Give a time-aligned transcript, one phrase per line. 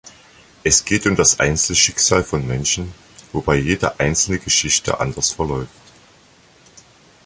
[0.63, 2.91] Es geht um das Einzelschicksal von Menschen,
[3.33, 5.69] wobei jede einzelne Geschichte anders verläuft.